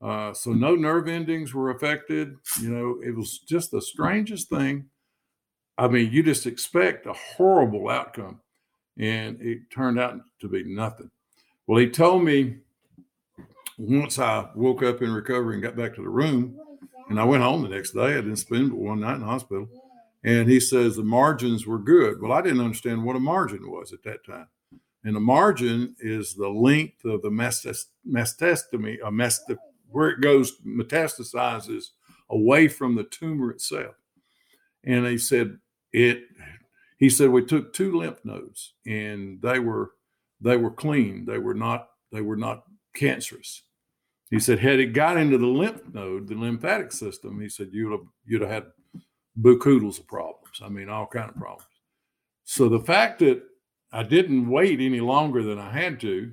Uh, 0.00 0.32
so 0.32 0.52
no 0.52 0.76
nerve 0.76 1.08
endings 1.08 1.52
were 1.52 1.70
affected. 1.70 2.36
You 2.60 2.70
know, 2.70 3.00
it 3.04 3.16
was 3.16 3.40
just 3.40 3.70
the 3.70 3.82
strangest 3.82 4.48
thing. 4.48 4.86
I 5.76 5.88
mean, 5.88 6.12
you 6.12 6.22
just 6.22 6.46
expect 6.46 7.06
a 7.06 7.12
horrible 7.12 7.88
outcome 7.88 8.40
and 8.98 9.40
it 9.40 9.70
turned 9.70 9.98
out 9.98 10.20
to 10.40 10.48
be 10.48 10.64
nothing. 10.64 11.10
Well, 11.66 11.78
he 11.78 11.88
told 11.88 12.24
me 12.24 12.58
once 13.78 14.18
I 14.18 14.48
woke 14.54 14.82
up 14.82 15.02
in 15.02 15.12
recovery 15.12 15.54
and 15.54 15.62
got 15.62 15.76
back 15.76 15.94
to 15.94 16.02
the 16.02 16.08
room, 16.08 16.58
and 17.08 17.20
I 17.20 17.24
went 17.24 17.42
home 17.42 17.62
the 17.62 17.68
next 17.68 17.92
day. 17.92 18.12
I 18.12 18.16
didn't 18.16 18.36
spend 18.36 18.70
but 18.70 18.78
one 18.78 19.00
night 19.00 19.16
in 19.16 19.22
hospital. 19.22 19.68
And 20.24 20.48
he 20.50 20.58
says 20.60 20.96
the 20.96 21.04
margins 21.04 21.66
were 21.66 21.78
good. 21.78 22.20
Well, 22.20 22.32
I 22.32 22.42
didn't 22.42 22.60
understand 22.60 23.04
what 23.04 23.16
a 23.16 23.20
margin 23.20 23.70
was 23.70 23.92
at 23.92 24.02
that 24.02 24.24
time. 24.26 24.48
And 25.04 25.16
a 25.16 25.20
margin 25.20 25.94
is 26.00 26.34
the 26.34 26.48
length 26.48 27.04
of 27.04 27.22
the 27.22 27.30
metastomy, 27.30 28.98
a 28.98 29.06
uh, 29.06 29.10
mast- 29.10 29.50
where 29.90 30.08
it 30.08 30.20
goes 30.20 30.60
metastasizes 30.66 31.90
away 32.30 32.68
from 32.68 32.94
the 32.94 33.04
tumor 33.04 33.52
itself. 33.52 33.94
And 34.84 35.06
he 35.06 35.18
said 35.18 35.58
it. 35.92 36.24
He 36.98 37.08
said 37.08 37.30
we 37.30 37.44
took 37.44 37.72
two 37.72 37.96
lymph 37.96 38.24
nodes 38.24 38.74
and 38.86 39.40
they 39.40 39.58
were 39.58 39.92
they 40.40 40.56
were 40.56 40.70
clean. 40.70 41.24
They 41.24 41.38
were 41.38 41.54
not 41.54 41.88
they 42.12 42.20
were 42.20 42.36
not 42.36 42.64
cancerous. 42.94 43.62
He 44.30 44.40
said 44.40 44.58
had 44.58 44.80
it 44.80 44.92
got 44.92 45.16
into 45.16 45.38
the 45.38 45.46
lymph 45.46 45.82
node, 45.92 46.28
the 46.28 46.34
lymphatic 46.34 46.92
system, 46.92 47.40
he 47.40 47.48
said 47.48 47.68
you'd 47.72 47.92
have 47.92 48.06
you'd 48.26 48.42
have 48.42 48.50
had 48.50 48.66
bookoodles 49.40 50.00
of 50.00 50.06
problems. 50.06 50.60
I 50.62 50.68
mean, 50.68 50.88
all 50.88 51.06
kind 51.06 51.30
of 51.30 51.36
problems. 51.36 51.68
So 52.44 52.68
the 52.68 52.80
fact 52.80 53.20
that 53.20 53.42
I 53.92 54.02
didn't 54.02 54.50
wait 54.50 54.80
any 54.80 55.00
longer 55.00 55.42
than 55.42 55.58
I 55.58 55.70
had 55.70 56.00
to, 56.00 56.32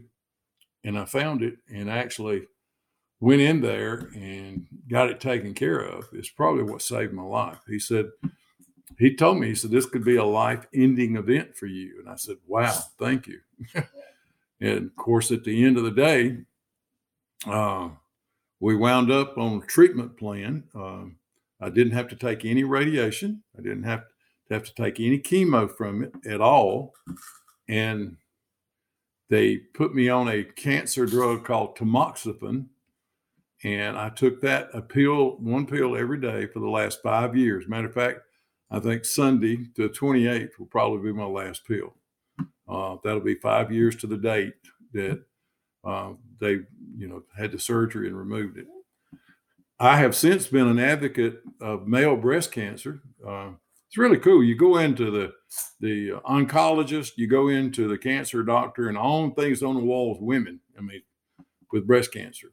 and 0.83 0.97
I 0.97 1.05
found 1.05 1.41
it 1.41 1.55
and 1.69 1.89
actually 1.89 2.47
went 3.19 3.41
in 3.41 3.61
there 3.61 4.09
and 4.15 4.67
got 4.89 5.09
it 5.09 5.19
taken 5.19 5.53
care 5.53 5.79
of 5.79 6.05
is 6.13 6.29
probably 6.29 6.63
what 6.63 6.81
saved 6.81 7.13
my 7.13 7.23
life. 7.23 7.59
He 7.67 7.79
said, 7.79 8.07
he 8.97 9.15
told 9.15 9.39
me, 9.39 9.47
he 9.47 9.55
said, 9.55 9.71
this 9.71 9.85
could 9.85 10.05
be 10.05 10.17
a 10.17 10.23
life 10.23 10.65
ending 10.73 11.15
event 11.15 11.55
for 11.55 11.65
you. 11.65 11.99
And 11.99 12.09
I 12.09 12.15
said, 12.15 12.37
wow, 12.47 12.73
thank 12.99 13.27
you. 13.27 13.39
and 14.61 14.85
of 14.85 14.95
course, 14.95 15.31
at 15.31 15.43
the 15.43 15.63
end 15.63 15.77
of 15.77 15.83
the 15.83 15.91
day, 15.91 16.37
uh, 17.47 17.89
we 18.59 18.75
wound 18.75 19.11
up 19.11 19.37
on 19.37 19.61
a 19.61 19.65
treatment 19.65 20.17
plan. 20.17 20.63
Um, 20.73 21.17
I 21.61 21.69
didn't 21.69 21.93
have 21.93 22.07
to 22.09 22.15
take 22.15 22.45
any 22.45 22.63
radiation. 22.63 23.43
I 23.57 23.61
didn't 23.61 23.83
have 23.83 24.05
to 24.47 24.53
have 24.53 24.63
to 24.63 24.73
take 24.75 24.99
any 24.99 25.19
chemo 25.19 25.69
from 25.75 26.03
it 26.03 26.13
at 26.27 26.41
all. 26.41 26.93
And 27.67 28.17
they 29.29 29.57
put 29.57 29.95
me 29.95 30.09
on 30.09 30.29
a 30.29 30.43
cancer 30.43 31.05
drug 31.05 31.43
called 31.43 31.77
tamoxifen. 31.77 32.67
And 33.63 33.97
I 33.97 34.09
took 34.09 34.41
that 34.41 34.69
a 34.73 34.81
pill, 34.81 35.37
one 35.39 35.65
pill 35.65 35.95
every 35.95 36.19
day 36.19 36.45
for 36.45 36.59
the 36.59 36.69
last 36.69 37.01
five 37.01 37.35
years. 37.35 37.67
Matter 37.67 37.87
of 37.87 37.93
fact, 37.93 38.19
I 38.71 38.79
think 38.79 39.05
Sunday, 39.05 39.67
the 39.75 39.89
28th, 39.89 40.59
will 40.59 40.65
probably 40.65 41.11
be 41.11 41.17
my 41.17 41.25
last 41.25 41.65
pill. 41.65 41.93
Uh, 42.67 42.97
that'll 43.03 43.19
be 43.19 43.35
five 43.35 43.71
years 43.71 43.95
to 43.97 44.07
the 44.07 44.17
date 44.17 44.53
that 44.93 45.23
uh, 45.83 46.13
they, 46.39 46.59
you 46.97 47.07
know, 47.07 47.23
had 47.37 47.51
the 47.51 47.59
surgery 47.59 48.07
and 48.07 48.17
removed 48.17 48.57
it. 48.57 48.67
I 49.79 49.97
have 49.97 50.15
since 50.15 50.47
been 50.47 50.67
an 50.67 50.79
advocate 50.79 51.41
of 51.61 51.87
male 51.87 52.15
breast 52.15 52.51
cancer. 52.51 53.01
Uh, 53.25 53.51
it's 53.87 53.97
really 53.97 54.17
cool. 54.17 54.43
You 54.43 54.55
go 54.55 54.77
into 54.77 55.11
the 55.11 55.33
the 55.79 56.19
oncologist, 56.25 57.13
you 57.17 57.27
go 57.27 57.49
into 57.49 57.87
the 57.87 57.97
cancer 57.97 58.41
doctor, 58.43 58.89
and 58.89 58.97
all 58.97 59.29
things 59.31 59.61
on 59.61 59.75
the 59.75 59.83
walls, 59.83 60.17
women. 60.19 60.59
I 60.77 60.81
mean, 60.81 61.01
with 61.71 61.87
breast 61.87 62.11
cancer. 62.11 62.51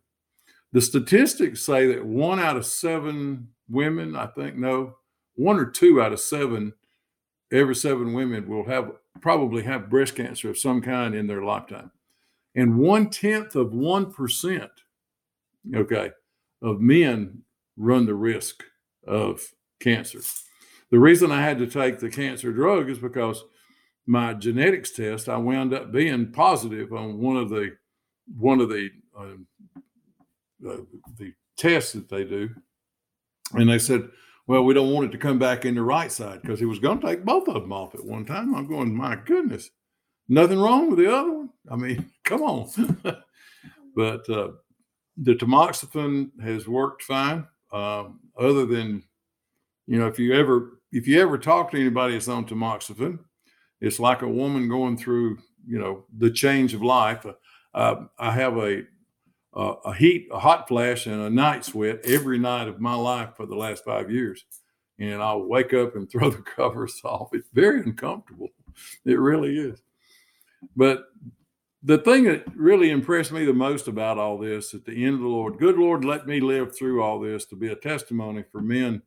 The 0.73 0.81
statistics 0.81 1.65
say 1.65 1.87
that 1.89 2.05
one 2.05 2.41
out 2.41 2.57
of 2.57 2.67
seven 2.67 3.49
women, 3.69 4.17
I 4.17 4.27
think, 4.27 4.57
no, 4.57 4.97
one 5.37 5.59
or 5.59 5.67
two 5.67 6.01
out 6.01 6.13
of 6.13 6.21
seven, 6.21 6.73
every 7.53 7.75
seven 7.75 8.13
women 8.13 8.49
will 8.49 8.65
have 8.65 8.93
probably 9.21 9.63
have 9.63 9.91
breast 9.91 10.17
cancer 10.17 10.51
of 10.51 10.59
some 10.59 10.81
kind 10.81 11.15
in 11.15 11.27
their 11.27 11.43
lifetime. 11.43 11.91
And 12.55 12.79
one 12.79 13.09
tenth 13.09 13.55
of 13.55 13.69
1%, 13.69 14.69
okay, 15.75 16.11
of 16.61 16.81
men 16.81 17.43
run 17.77 18.07
the 18.07 18.15
risk 18.15 18.63
of 19.07 19.43
cancer. 19.81 20.21
The 20.91 20.99
reason 20.99 21.33
I 21.33 21.41
had 21.41 21.59
to 21.59 21.67
take 21.67 21.99
the 21.99 22.11
cancer 22.11 22.53
drug 22.53 22.91
is 22.91 22.99
because 22.99 23.45
my 24.07 24.35
genetics 24.35 24.93
test, 24.93 25.29
I 25.29 25.37
wound 25.37 25.73
up 25.73 25.93
being 25.93 26.33
positive 26.33 26.93
on 26.93 27.19
one 27.19 27.37
of 27.37 27.49
the 27.49 27.77
one 28.39 28.61
of 28.61 28.69
the 28.69 28.91
uh, 29.19 29.37
uh, 30.69 30.77
the 31.19 31.33
tests 31.57 31.93
that 31.93 32.09
they 32.09 32.25
do, 32.25 32.51
and 33.55 33.69
they 33.69 33.79
said, 33.79 34.09
"Well, 34.47 34.65
we 34.65 34.75
don't 34.75 34.93
want 34.93 35.07
it 35.07 35.13
to 35.13 35.19
come 35.19 35.39
back 35.39 35.65
in 35.65 35.75
the 35.75 35.83
right 35.83 36.11
side 36.11 36.43
because 36.43 36.59
he 36.59 36.67
was 36.67 36.79
going 36.79 37.01
to 37.01 37.07
take 37.07 37.25
both 37.25 37.49
of 37.49 37.55
them 37.55 37.73
off 37.73 37.95
at 37.95 38.05
one 38.05 38.25
time." 38.25 38.55
I'm 38.55 38.67
going, 38.67 38.95
"My 38.95 39.17
goodness, 39.17 39.71
nothing 40.29 40.61
wrong 40.61 40.91
with 40.91 40.99
the 40.99 41.15
other 41.15 41.33
one." 41.33 41.51
I 41.71 41.77
mean, 41.77 42.11
come 42.25 42.43
on. 42.43 42.69
but 43.97 44.29
uh, 44.29 44.53
the 45.17 45.35
tamoxifen 45.35 46.31
has 46.43 46.67
worked 46.67 47.03
fine. 47.03 47.47
Um, 47.73 48.21
other 48.39 48.67
than, 48.67 49.03
you 49.87 49.99
know, 49.99 50.07
if 50.07 50.19
you 50.19 50.35
ever 50.35 50.81
if 50.93 51.07
you 51.07 51.21
ever 51.21 51.39
talk 51.39 51.71
to 51.71 51.81
anybody 51.81 52.15
that's 52.15 52.29
on 52.29 52.45
tamoxifen, 52.47 53.19
it's 53.81 53.99
like 53.99 54.23
a 54.23 54.29
woman 54.29 54.69
going 54.69 54.97
through, 54.97 55.39
you 55.67 55.79
know, 55.79 56.05
the 56.19 56.31
change 56.31 56.75
of 56.75 56.83
life. 56.83 57.27
Uh, 57.75 57.97
I 58.19 58.31
have 58.31 58.59
a 58.59 58.83
a 59.55 59.95
heat, 59.95 60.29
a 60.33 60.39
hot 60.39 60.67
flash, 60.69 61.07
and 61.07 61.21
a 61.21 61.31
night 61.31 61.65
sweat 61.65 62.01
every 62.05 62.39
night 62.39 62.69
of 62.69 62.81
my 62.81 62.95
life 62.95 63.31
for 63.37 63.47
the 63.47 63.57
last 63.57 63.85
five 63.85 64.11
years, 64.11 64.45
and 64.99 65.23
I'll 65.23 65.45
wake 65.45 65.75
up 65.75 65.95
and 65.95 66.11
throw 66.11 66.31
the 66.31 66.43
covers 66.43 67.01
off. 67.05 67.31
It's 67.33 67.49
very 67.53 67.81
uncomfortable. 67.81 68.49
It 69.05 69.19
really 69.19 69.59
is. 69.59 69.83
But 70.77 71.05
the 71.83 71.99
thing 71.99 72.25
that 72.25 72.45
really 72.55 72.91
impressed 72.91 73.33
me 73.33 73.45
the 73.45 73.53
most 73.53 73.89
about 73.89 74.19
all 74.19 74.39
this 74.39 74.73
at 74.73 74.85
the 74.85 75.05
end 75.05 75.15
of 75.15 75.21
the 75.21 75.27
Lord, 75.27 75.59
good 75.59 75.77
Lord, 75.77 76.05
let 76.05 76.27
me 76.27 76.41
live 76.41 76.75
through 76.75 77.03
all 77.03 77.19
this 77.19 77.45
to 77.47 77.57
be 77.57 77.69
a 77.69 77.77
testimony 77.77 78.45
for 78.51 78.61
men 78.61 79.03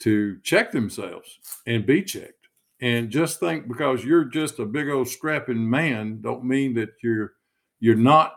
to 0.00 0.38
check 0.42 0.72
themselves 0.72 1.38
and 1.66 1.84
be 1.84 2.02
checked. 2.02 2.32
And 2.80 3.10
just 3.10 3.40
think 3.40 3.68
because 3.68 4.04
you're 4.04 4.24
just 4.24 4.58
a 4.58 4.66
big 4.66 4.88
old 4.88 5.08
scrapping 5.08 5.68
man, 5.68 6.20
don't 6.20 6.44
mean 6.44 6.74
that 6.74 6.90
you're 7.02 7.32
you're 7.80 7.94
not 7.94 8.34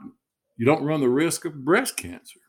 you 0.60 0.66
don't 0.66 0.84
run 0.84 1.00
the 1.00 1.10
risk 1.10 1.46
of 1.46 1.64
breast 1.64 1.96
cancer. 1.96 2.42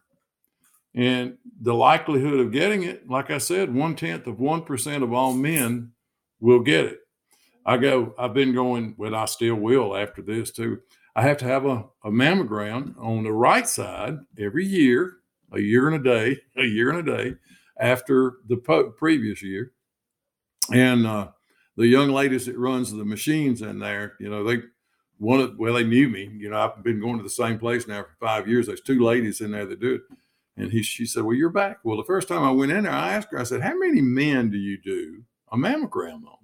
And 0.96 1.38
the 1.62 1.72
likelihood 1.72 2.40
of 2.40 2.50
getting 2.50 2.82
it, 2.82 3.08
like 3.08 3.30
I 3.30 3.38
said, 3.38 3.72
one 3.72 3.94
tenth 3.94 4.26
of 4.26 4.40
one 4.40 4.62
percent 4.62 5.04
of 5.04 5.12
all 5.12 5.32
men 5.32 5.92
will 6.40 6.58
get 6.58 6.86
it. 6.86 6.98
I 7.64 7.76
go, 7.76 8.12
I've 8.18 8.34
been 8.34 8.52
going, 8.52 8.96
well, 8.98 9.14
I 9.14 9.26
still 9.26 9.54
will 9.54 9.96
after 9.96 10.22
this 10.22 10.50
too. 10.50 10.80
I 11.14 11.22
have 11.22 11.36
to 11.38 11.44
have 11.44 11.66
a, 11.66 11.84
a 12.02 12.10
mammogram 12.10 12.98
on 12.98 13.22
the 13.22 13.32
right 13.32 13.68
side 13.68 14.18
every 14.36 14.66
year, 14.66 15.18
a 15.52 15.60
year 15.60 15.86
and 15.86 15.94
a 15.94 16.02
day, 16.02 16.36
a 16.56 16.64
year 16.64 16.90
and 16.90 17.08
a 17.08 17.16
day 17.16 17.34
after 17.78 18.38
the 18.48 18.56
po- 18.56 18.90
previous 18.90 19.40
year. 19.40 19.70
And 20.72 21.06
uh, 21.06 21.28
the 21.76 21.86
young 21.86 22.08
ladies 22.08 22.46
that 22.46 22.58
runs 22.58 22.90
the 22.90 23.04
machines 23.04 23.62
in 23.62 23.78
there, 23.78 24.14
you 24.18 24.28
know, 24.28 24.42
they 24.42 24.62
one 25.20 25.40
of 25.40 25.58
well, 25.58 25.74
they 25.74 25.84
knew 25.84 26.08
me. 26.08 26.30
You 26.36 26.50
know, 26.50 26.60
I've 26.60 26.82
been 26.82 27.00
going 27.00 27.18
to 27.18 27.22
the 27.22 27.30
same 27.30 27.58
place 27.58 27.86
now 27.86 28.02
for 28.02 28.16
five 28.18 28.48
years. 28.48 28.66
There's 28.66 28.80
two 28.80 29.04
ladies 29.04 29.40
in 29.40 29.52
there 29.52 29.66
that 29.66 29.80
do 29.80 29.94
it. 29.94 30.02
And 30.56 30.70
he, 30.70 30.82
she 30.82 31.06
said, 31.06 31.22
"Well, 31.22 31.36
you're 31.36 31.50
back." 31.50 31.78
Well, 31.84 31.96
the 31.96 32.04
first 32.04 32.26
time 32.26 32.42
I 32.42 32.50
went 32.50 32.72
in 32.72 32.84
there, 32.84 32.92
I 32.92 33.14
asked 33.14 33.28
her. 33.30 33.38
I 33.38 33.44
said, 33.44 33.60
"How 33.60 33.76
many 33.76 34.00
men 34.00 34.50
do 34.50 34.58
you 34.58 34.78
do 34.78 35.22
a 35.52 35.56
mammogram 35.56 36.24
on?" 36.26 36.38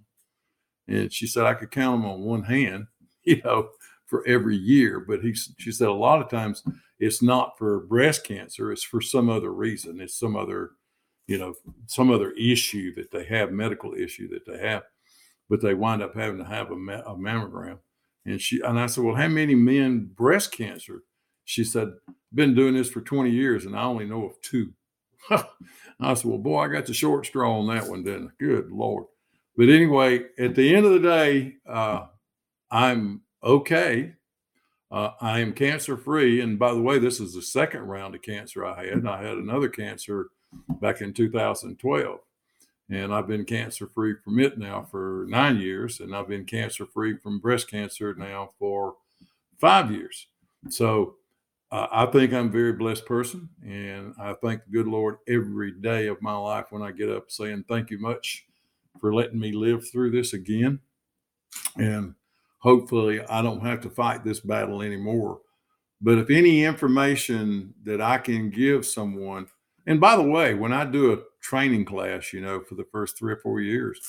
And 0.88 1.12
she 1.12 1.26
said, 1.26 1.44
"I 1.44 1.54
could 1.54 1.70
count 1.70 2.02
them 2.02 2.10
on 2.10 2.20
one 2.22 2.44
hand." 2.44 2.86
You 3.28 3.42
know, 3.42 3.70
for 4.04 4.24
every 4.28 4.54
year. 4.54 5.00
But 5.00 5.20
he, 5.20 5.34
she 5.34 5.72
said, 5.72 5.88
a 5.88 5.92
lot 5.92 6.22
of 6.22 6.30
times 6.30 6.62
it's 7.00 7.22
not 7.22 7.58
for 7.58 7.80
breast 7.80 8.22
cancer; 8.22 8.70
it's 8.70 8.84
for 8.84 9.00
some 9.00 9.28
other 9.28 9.52
reason. 9.52 10.00
It's 10.00 10.16
some 10.16 10.36
other 10.36 10.70
you 11.26 11.38
know, 11.38 11.54
some 11.86 12.10
other 12.10 12.30
issue 12.32 12.94
that 12.94 13.10
they 13.10 13.24
have, 13.24 13.50
medical 13.50 13.94
issue 13.94 14.28
that 14.28 14.46
they 14.46 14.58
have, 14.58 14.84
but 15.48 15.60
they 15.60 15.74
wind 15.74 16.02
up 16.02 16.14
having 16.14 16.38
to 16.38 16.44
have 16.44 16.70
a, 16.70 16.76
ma- 16.76 17.02
a 17.04 17.16
mammogram. 17.16 17.78
And 18.26 18.40
she 18.40 18.60
and 18.60 18.78
I 18.78 18.86
said, 18.86 19.04
well, 19.04 19.14
how 19.14 19.28
many 19.28 19.54
men 19.54 20.10
breast 20.14 20.52
cancer? 20.52 21.02
She 21.44 21.62
said, 21.62 21.92
been 22.34 22.54
doing 22.54 22.74
this 22.74 22.90
for 22.90 23.00
20 23.00 23.30
years 23.30 23.64
and 23.64 23.76
I 23.76 23.84
only 23.84 24.04
know 24.04 24.24
of 24.26 24.40
two. 24.42 24.72
I 25.30 26.14
said, 26.14 26.24
well, 26.24 26.38
boy, 26.38 26.60
I 26.60 26.68
got 26.68 26.86
the 26.86 26.92
short 26.92 27.26
straw 27.26 27.58
on 27.58 27.68
that 27.68 27.88
one, 27.88 28.02
didn't 28.02 28.28
I? 28.28 28.30
Good 28.38 28.70
Lord. 28.70 29.06
But 29.56 29.68
anyway, 29.70 30.24
at 30.38 30.54
the 30.54 30.74
end 30.74 30.84
of 30.84 30.92
the 30.92 31.08
day, 31.08 31.54
uh, 31.66 32.06
I'm 32.70 33.22
okay. 33.42 34.12
Uh, 34.90 35.10
I 35.20 35.40
am 35.40 35.52
cancer 35.52 35.96
free. 35.96 36.40
And 36.40 36.58
by 36.58 36.74
the 36.74 36.82
way, 36.82 36.98
this 36.98 37.20
is 37.20 37.34
the 37.34 37.42
second 37.42 37.82
round 37.82 38.14
of 38.14 38.22
cancer 38.22 38.66
I 38.66 38.84
had. 38.84 39.06
I 39.06 39.22
had 39.22 39.38
another 39.38 39.68
cancer 39.68 40.28
back 40.80 41.00
in 41.00 41.12
2012. 41.12 42.18
And 42.88 43.12
I've 43.12 43.26
been 43.26 43.44
cancer 43.44 43.88
free 43.88 44.14
from 44.22 44.38
it 44.38 44.58
now 44.58 44.86
for 44.90 45.26
nine 45.28 45.58
years. 45.58 46.00
And 46.00 46.14
I've 46.14 46.28
been 46.28 46.44
cancer 46.44 46.86
free 46.86 47.16
from 47.16 47.40
breast 47.40 47.68
cancer 47.68 48.14
now 48.14 48.50
for 48.58 48.94
five 49.58 49.90
years. 49.90 50.28
So 50.68 51.16
uh, 51.72 51.88
I 51.90 52.06
think 52.06 52.32
I'm 52.32 52.46
a 52.46 52.50
very 52.50 52.72
blessed 52.72 53.04
person. 53.04 53.48
And 53.64 54.14
I 54.20 54.34
thank 54.34 54.64
the 54.64 54.70
good 54.70 54.86
Lord 54.86 55.16
every 55.28 55.72
day 55.72 56.06
of 56.06 56.22
my 56.22 56.36
life 56.36 56.66
when 56.70 56.82
I 56.82 56.92
get 56.92 57.10
up 57.10 57.30
saying, 57.30 57.64
Thank 57.68 57.90
you 57.90 57.98
much 57.98 58.46
for 59.00 59.12
letting 59.12 59.40
me 59.40 59.52
live 59.52 59.88
through 59.88 60.12
this 60.12 60.32
again. 60.32 60.80
And 61.76 62.14
hopefully 62.58 63.20
I 63.28 63.42
don't 63.42 63.64
have 63.64 63.80
to 63.82 63.90
fight 63.90 64.24
this 64.24 64.40
battle 64.40 64.82
anymore. 64.82 65.40
But 66.00 66.18
if 66.18 66.30
any 66.30 66.64
information 66.64 67.74
that 67.84 68.00
I 68.00 68.18
can 68.18 68.50
give 68.50 68.84
someone 68.86 69.46
and 69.86 70.00
by 70.00 70.16
the 70.16 70.22
way, 70.22 70.54
when 70.54 70.72
I 70.72 70.84
do 70.84 71.12
a 71.12 71.18
training 71.40 71.84
class, 71.84 72.32
you 72.32 72.40
know, 72.40 72.60
for 72.60 72.74
the 72.74 72.86
first 72.90 73.16
three 73.16 73.32
or 73.32 73.38
four 73.38 73.60
years, 73.60 74.00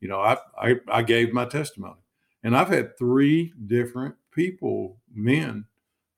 you 0.00 0.08
know, 0.08 0.20
I, 0.20 0.38
I, 0.60 0.76
I 0.88 1.02
gave 1.02 1.32
my 1.32 1.44
testimony. 1.44 2.00
And 2.42 2.56
I've 2.56 2.68
had 2.68 2.96
three 2.96 3.52
different 3.66 4.14
people, 4.32 4.98
men, 5.12 5.64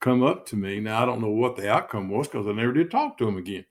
come 0.01 0.23
up 0.23 0.47
to 0.47 0.57
me. 0.57 0.81
Now, 0.81 1.03
I 1.03 1.07
don't 1.07 1.21
know 1.21 1.31
what 1.31 1.57
the 1.57 1.71
outcome 1.71 2.09
was 2.09 2.29
because 2.29 2.47
I 2.47 2.53
never 2.53 2.73
did 2.73 2.91
talk 2.91 3.19
to 3.19 3.25
them 3.25 3.37
again. 3.37 3.65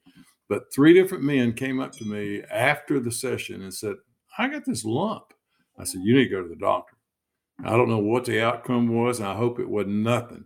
But 0.49 0.73
three 0.73 0.93
different 0.93 1.23
men 1.23 1.53
came 1.53 1.79
up 1.79 1.91
to 1.93 2.05
me 2.05 2.41
after 2.51 2.99
the 2.99 3.11
session 3.11 3.61
and 3.63 3.73
said, 3.73 3.95
I 4.37 4.47
got 4.47 4.65
this 4.65 4.85
lump. 4.85 5.33
I 5.77 5.83
said, 5.83 6.01
You 6.03 6.15
need 6.15 6.25
to 6.25 6.29
go 6.29 6.41
to 6.41 6.49
the 6.49 6.55
doctor. 6.55 6.95
I 7.63 7.71
don't 7.71 7.89
know 7.89 7.99
what 7.99 8.25
the 8.25 8.41
outcome 8.41 8.87
was, 8.87 9.19
and 9.19 9.27
I 9.27 9.35
hope 9.35 9.59
it 9.59 9.69
wasn't 9.69 9.95
nothing. 9.95 10.45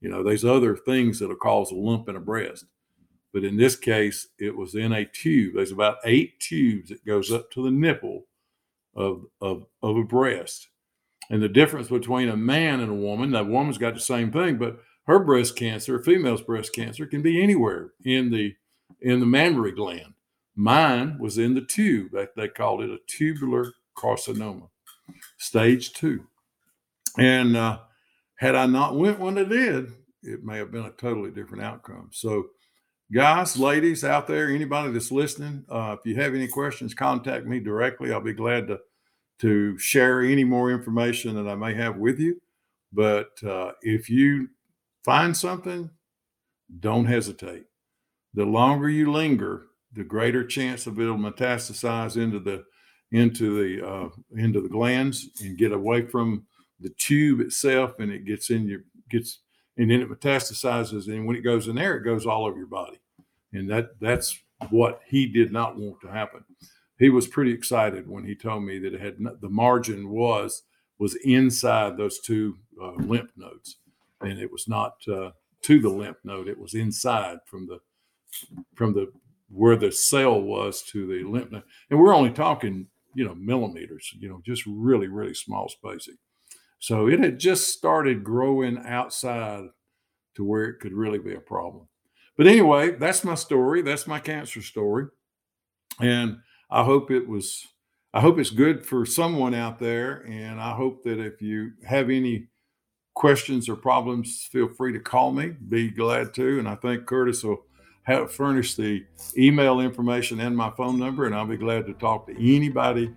You 0.00 0.10
know, 0.10 0.22
there's 0.22 0.44
other 0.44 0.76
things 0.76 1.18
that'll 1.18 1.36
cause 1.36 1.70
a 1.70 1.74
lump 1.74 2.08
in 2.08 2.16
a 2.16 2.20
breast. 2.20 2.66
But 3.32 3.44
in 3.44 3.56
this 3.56 3.76
case, 3.76 4.28
it 4.38 4.54
was 4.56 4.74
in 4.74 4.92
a 4.92 5.04
tube. 5.04 5.54
There's 5.54 5.72
about 5.72 5.98
eight 6.04 6.38
tubes 6.40 6.90
that 6.90 7.04
goes 7.06 7.32
up 7.32 7.50
to 7.52 7.62
the 7.62 7.70
nipple 7.70 8.24
of, 8.94 9.24
of, 9.40 9.66
of 9.82 9.96
a 9.96 10.04
breast. 10.04 10.68
And 11.30 11.42
the 11.42 11.48
difference 11.48 11.88
between 11.88 12.28
a 12.28 12.36
man 12.36 12.80
and 12.80 12.90
a 12.90 12.94
woman, 12.94 13.30
that 13.30 13.46
woman's 13.46 13.78
got 13.78 13.94
the 13.94 14.00
same 14.00 14.30
thing, 14.30 14.58
but 14.58 14.80
her 15.06 15.18
breast 15.18 15.56
cancer, 15.56 15.96
a 15.96 16.02
female's 16.02 16.42
breast 16.42 16.74
cancer, 16.74 17.06
can 17.06 17.22
be 17.22 17.42
anywhere 17.42 17.92
in 18.04 18.30
the 18.30 18.54
in 19.00 19.20
the 19.20 19.26
mammary 19.26 19.72
gland. 19.72 20.14
Mine 20.54 21.18
was 21.18 21.38
in 21.38 21.54
the 21.54 21.62
tube. 21.62 22.12
They 22.36 22.48
called 22.48 22.82
it 22.82 22.90
a 22.90 22.98
tubular 23.06 23.72
carcinoma, 23.96 24.68
stage 25.38 25.92
two. 25.92 26.26
And 27.18 27.56
uh, 27.56 27.80
had 28.36 28.54
I 28.54 28.66
not 28.66 28.96
went 28.96 29.18
when 29.18 29.38
I 29.38 29.44
did, 29.44 29.92
it 30.22 30.44
may 30.44 30.58
have 30.58 30.70
been 30.70 30.84
a 30.84 30.90
totally 30.90 31.30
different 31.30 31.64
outcome. 31.64 32.10
So, 32.12 32.50
guys, 33.12 33.58
ladies 33.58 34.04
out 34.04 34.26
there, 34.26 34.48
anybody 34.48 34.90
that's 34.92 35.12
listening, 35.12 35.64
uh, 35.68 35.96
if 35.98 36.06
you 36.06 36.14
have 36.20 36.34
any 36.34 36.48
questions, 36.48 36.94
contact 36.94 37.46
me 37.46 37.60
directly. 37.60 38.12
I'll 38.12 38.20
be 38.20 38.32
glad 38.32 38.66
to 38.68 38.80
to 39.40 39.76
share 39.76 40.22
any 40.22 40.44
more 40.44 40.70
information 40.70 41.34
that 41.34 41.50
I 41.50 41.56
may 41.56 41.74
have 41.74 41.96
with 41.96 42.20
you. 42.20 42.40
But 42.92 43.30
uh, 43.44 43.72
if 43.82 44.08
you 44.08 44.48
find 45.04 45.36
something, 45.36 45.90
don't 46.78 47.06
hesitate. 47.06 47.64
The 48.34 48.44
longer 48.44 48.88
you 48.88 49.10
linger, 49.10 49.66
the 49.94 50.04
greater 50.04 50.46
chance 50.46 50.86
of 50.86 51.00
it'll 51.00 51.16
metastasize 51.16 52.16
into 52.16 52.38
the 52.38 52.64
into 53.10 53.62
the 53.62 53.86
uh, 53.86 54.08
into 54.36 54.60
the 54.60 54.68
glands 54.68 55.28
and 55.40 55.58
get 55.58 55.72
away 55.72 56.06
from 56.06 56.46
the 56.80 56.90
tube 56.90 57.40
itself, 57.40 57.98
and 57.98 58.10
it 58.10 58.24
gets 58.24 58.50
in 58.50 58.66
your 58.66 58.80
gets 59.10 59.40
and 59.76 59.90
then 59.90 60.00
it 60.00 60.10
metastasizes, 60.10 61.08
and 61.08 61.26
when 61.26 61.36
it 61.36 61.42
goes 61.42 61.68
in 61.68 61.76
there, 61.76 61.96
it 61.96 62.04
goes 62.04 62.26
all 62.26 62.44
over 62.44 62.58
your 62.58 62.66
body, 62.66 63.00
and 63.52 63.68
that 63.70 63.98
that's 64.00 64.38
what 64.70 65.00
he 65.06 65.26
did 65.26 65.52
not 65.52 65.76
want 65.76 66.00
to 66.00 66.08
happen. 66.08 66.44
He 66.98 67.10
was 67.10 67.26
pretty 67.26 67.52
excited 67.52 68.08
when 68.08 68.24
he 68.24 68.34
told 68.34 68.64
me 68.64 68.78
that 68.78 68.94
it 68.94 69.00
had 69.00 69.16
the 69.40 69.48
margin 69.48 70.08
was 70.10 70.62
was 70.98 71.16
inside 71.24 71.96
those 71.96 72.20
two 72.20 72.56
uh, 72.80 72.92
lymph 72.92 73.30
nodes, 73.36 73.78
and 74.20 74.38
it 74.38 74.50
was 74.50 74.68
not 74.68 74.94
uh, 75.08 75.30
to 75.62 75.80
the 75.80 75.88
lymph 75.88 76.18
node; 76.24 76.48
it 76.48 76.58
was 76.58 76.74
inside 76.74 77.38
from 77.46 77.66
the 77.66 77.80
from 78.74 78.92
the 78.92 79.10
where 79.52 79.76
the 79.76 79.92
cell 79.92 80.40
was 80.40 80.82
to 80.82 81.06
the 81.06 81.28
lymph 81.28 81.50
node. 81.50 81.62
And 81.90 81.98
we're 81.98 82.14
only 82.14 82.30
talking, 82.30 82.86
you 83.14 83.24
know, 83.24 83.34
millimeters, 83.34 84.10
you 84.18 84.28
know, 84.28 84.40
just 84.44 84.64
really, 84.66 85.08
really 85.08 85.34
small 85.34 85.68
spacing. 85.68 86.16
So 86.82 87.06
it 87.06 87.20
had 87.20 87.38
just 87.38 87.68
started 87.68 88.24
growing 88.24 88.76
outside 88.84 89.68
to 90.34 90.44
where 90.44 90.64
it 90.64 90.80
could 90.80 90.92
really 90.92 91.20
be 91.20 91.32
a 91.32 91.40
problem. 91.40 91.86
But 92.36 92.48
anyway, 92.48 92.96
that's 92.96 93.22
my 93.22 93.36
story. 93.36 93.82
That's 93.82 94.08
my 94.08 94.18
cancer 94.18 94.60
story. 94.62 95.06
And 96.00 96.38
I 96.68 96.82
hope 96.82 97.12
it 97.12 97.28
was, 97.28 97.68
I 98.12 98.20
hope 98.20 98.40
it's 98.40 98.50
good 98.50 98.84
for 98.84 99.06
someone 99.06 99.54
out 99.54 99.78
there. 99.78 100.26
And 100.28 100.60
I 100.60 100.74
hope 100.74 101.04
that 101.04 101.20
if 101.20 101.40
you 101.40 101.70
have 101.86 102.10
any 102.10 102.48
questions 103.14 103.68
or 103.68 103.76
problems, 103.76 104.48
feel 104.50 104.66
free 104.66 104.92
to 104.92 104.98
call 104.98 105.30
me. 105.30 105.50
Be 105.68 105.88
glad 105.88 106.34
to. 106.34 106.58
And 106.58 106.66
I 106.66 106.74
think 106.74 107.06
Curtis 107.06 107.44
will 107.44 107.64
have 108.02 108.32
furnish 108.32 108.74
the 108.74 109.06
email 109.38 109.78
information 109.78 110.40
and 110.40 110.56
my 110.56 110.70
phone 110.70 110.98
number, 110.98 111.26
and 111.26 111.34
I'll 111.36 111.46
be 111.46 111.56
glad 111.56 111.86
to 111.86 111.92
talk 111.92 112.26
to 112.26 112.32
anybody 112.32 113.14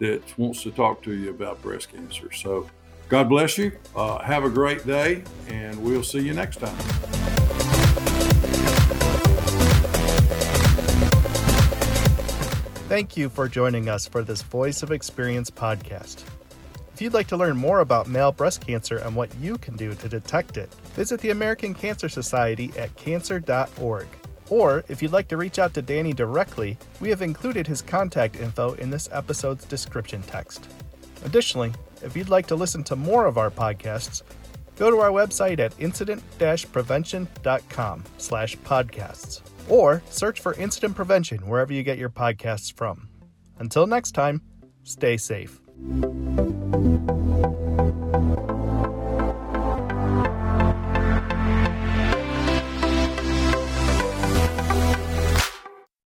that 0.00 0.38
wants 0.38 0.62
to 0.64 0.70
talk 0.70 1.02
to 1.04 1.14
you 1.14 1.30
about 1.30 1.62
breast 1.62 1.90
cancer. 1.90 2.30
So, 2.30 2.68
God 3.08 3.28
bless 3.28 3.56
you. 3.56 3.72
Uh, 3.94 4.18
have 4.18 4.44
a 4.44 4.50
great 4.50 4.84
day, 4.86 5.22
and 5.48 5.80
we'll 5.82 6.02
see 6.02 6.20
you 6.20 6.34
next 6.34 6.56
time. 6.56 6.76
Thank 12.88 13.16
you 13.16 13.28
for 13.28 13.48
joining 13.48 13.88
us 13.88 14.06
for 14.06 14.22
this 14.22 14.42
Voice 14.42 14.82
of 14.82 14.90
Experience 14.90 15.50
podcast. 15.50 16.24
If 16.94 17.02
you'd 17.02 17.14
like 17.14 17.26
to 17.28 17.36
learn 17.36 17.56
more 17.56 17.80
about 17.80 18.08
male 18.08 18.32
breast 18.32 18.66
cancer 18.66 18.96
and 18.96 19.14
what 19.14 19.34
you 19.36 19.58
can 19.58 19.76
do 19.76 19.94
to 19.94 20.08
detect 20.08 20.56
it, 20.56 20.72
visit 20.94 21.20
the 21.20 21.30
American 21.30 21.74
Cancer 21.74 22.08
Society 22.08 22.72
at 22.76 22.94
cancer.org. 22.96 24.06
Or 24.48 24.84
if 24.88 25.02
you'd 25.02 25.12
like 25.12 25.28
to 25.28 25.36
reach 25.36 25.58
out 25.58 25.74
to 25.74 25.82
Danny 25.82 26.12
directly, 26.12 26.78
we 27.00 27.10
have 27.10 27.22
included 27.22 27.66
his 27.66 27.82
contact 27.82 28.36
info 28.36 28.74
in 28.74 28.90
this 28.90 29.08
episode's 29.12 29.64
description 29.64 30.22
text. 30.22 30.66
Additionally, 31.24 31.72
if 32.02 32.16
you'd 32.16 32.28
like 32.28 32.46
to 32.48 32.56
listen 32.56 32.84
to 32.84 32.96
more 32.96 33.26
of 33.26 33.38
our 33.38 33.50
podcasts, 33.50 34.22
go 34.76 34.90
to 34.90 34.98
our 34.98 35.10
website 35.10 35.58
at 35.58 35.74
incident-prevention.com 35.78 38.04
slash 38.18 38.56
podcasts 38.58 39.40
or 39.68 40.02
search 40.10 40.40
for 40.40 40.54
Incident 40.54 40.94
Prevention 40.94 41.46
wherever 41.46 41.72
you 41.72 41.82
get 41.82 41.98
your 41.98 42.10
podcasts 42.10 42.72
from. 42.72 43.08
Until 43.58 43.86
next 43.86 44.12
time, 44.12 44.42
stay 44.84 45.16
safe. 45.16 45.60